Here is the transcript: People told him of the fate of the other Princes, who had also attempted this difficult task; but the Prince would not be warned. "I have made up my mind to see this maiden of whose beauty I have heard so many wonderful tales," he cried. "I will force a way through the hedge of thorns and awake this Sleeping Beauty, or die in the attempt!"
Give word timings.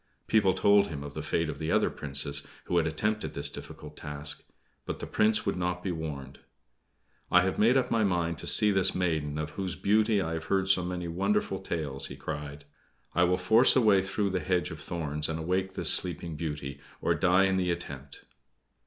People 0.25 0.55
told 0.55 0.87
him 0.87 1.03
of 1.03 1.13
the 1.13 1.21
fate 1.21 1.47
of 1.47 1.59
the 1.59 1.71
other 1.71 1.91
Princes, 1.91 2.41
who 2.63 2.77
had 2.77 2.87
also 2.87 2.95
attempted 2.95 3.35
this 3.35 3.51
difficult 3.51 3.95
task; 3.95 4.43
but 4.83 4.97
the 4.97 5.05
Prince 5.05 5.45
would 5.45 5.55
not 5.57 5.83
be 5.83 5.91
warned. 5.91 6.39
"I 7.29 7.43
have 7.43 7.59
made 7.59 7.77
up 7.77 7.91
my 7.91 8.03
mind 8.03 8.39
to 8.39 8.47
see 8.47 8.71
this 8.71 8.95
maiden 8.95 9.37
of 9.37 9.51
whose 9.51 9.75
beauty 9.75 10.19
I 10.19 10.33
have 10.33 10.45
heard 10.45 10.67
so 10.69 10.83
many 10.83 11.07
wonderful 11.07 11.59
tales," 11.59 12.07
he 12.07 12.15
cried. 12.15 12.65
"I 13.13 13.25
will 13.25 13.37
force 13.37 13.75
a 13.75 13.81
way 13.81 14.01
through 14.01 14.31
the 14.31 14.39
hedge 14.39 14.71
of 14.71 14.79
thorns 14.79 15.29
and 15.29 15.37
awake 15.37 15.75
this 15.75 15.93
Sleeping 15.93 16.35
Beauty, 16.35 16.79
or 16.99 17.13
die 17.13 17.43
in 17.45 17.57
the 17.57 17.69
attempt!" 17.69 18.25